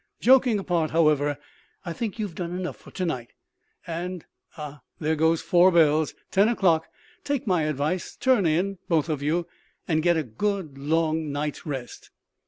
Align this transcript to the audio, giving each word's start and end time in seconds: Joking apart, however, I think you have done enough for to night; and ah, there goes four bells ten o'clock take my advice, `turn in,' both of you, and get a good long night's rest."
Joking 0.19 0.57
apart, 0.57 0.89
however, 0.89 1.37
I 1.85 1.93
think 1.93 2.17
you 2.17 2.25
have 2.25 2.33
done 2.33 2.57
enough 2.57 2.77
for 2.77 2.89
to 2.89 3.05
night; 3.05 3.33
and 3.85 4.25
ah, 4.57 4.81
there 4.99 5.15
goes 5.15 5.43
four 5.43 5.71
bells 5.71 6.15
ten 6.31 6.49
o'clock 6.49 6.87
take 7.23 7.45
my 7.45 7.65
advice, 7.65 8.17
`turn 8.17 8.47
in,' 8.47 8.79
both 8.89 9.09
of 9.09 9.21
you, 9.21 9.45
and 9.87 10.01
get 10.01 10.17
a 10.17 10.23
good 10.23 10.75
long 10.79 11.31
night's 11.31 11.67
rest." 11.67 12.09